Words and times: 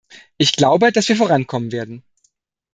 Ich 0.39 0.53
glaube, 0.55 0.91
dass 0.91 1.09
wir 1.09 1.15
vorankommen 1.15 1.71
werden. 1.71 2.03